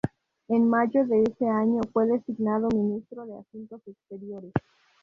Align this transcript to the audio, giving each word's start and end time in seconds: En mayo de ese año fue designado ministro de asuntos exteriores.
En 0.47 0.67
mayo 0.67 1.05
de 1.05 1.21
ese 1.21 1.45
año 1.47 1.81
fue 1.93 2.07
designado 2.07 2.69
ministro 2.69 3.23
de 3.27 3.37
asuntos 3.37 3.83
exteriores. 3.87 4.51